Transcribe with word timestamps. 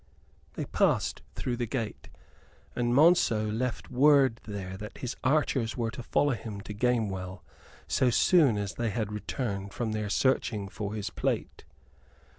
They 0.53 0.65
passed 0.65 1.21
through 1.35 1.57
the 1.57 1.67
gate, 1.67 2.09
and 2.75 2.91
Monceux 2.91 3.51
left 3.51 3.91
word 3.91 4.41
there 4.45 4.75
that 4.77 4.97
his 4.97 5.15
archers 5.23 5.77
were 5.77 5.91
to 5.91 6.01
follow 6.01 6.33
him 6.33 6.59
to 6.61 6.73
Gamewell 6.73 7.43
so 7.87 8.09
soon 8.09 8.57
as 8.57 8.73
they 8.73 8.89
had 8.89 9.11
returned 9.13 9.73
from 9.75 9.91
their 9.91 10.09
searching 10.09 10.69
for 10.69 10.95
his 10.95 11.11
plate. 11.11 11.65